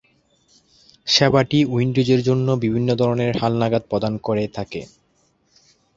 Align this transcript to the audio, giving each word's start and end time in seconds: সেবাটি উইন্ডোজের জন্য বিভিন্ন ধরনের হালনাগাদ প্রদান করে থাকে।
সেবাটি 1.07 1.59
উইন্ডোজের 1.67 2.21
জন্য 2.23 2.47
বিভিন্ন 2.63 2.89
ধরনের 2.95 3.31
হালনাগাদ 3.37 3.83
প্রদান 3.89 4.13
করে 4.27 4.43
থাকে। 4.57 4.81